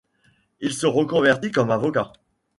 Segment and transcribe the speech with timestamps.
[0.61, 2.11] Il se reconvertit comme avocat.